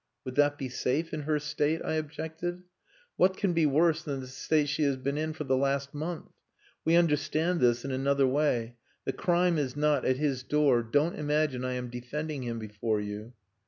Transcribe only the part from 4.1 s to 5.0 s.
the state she has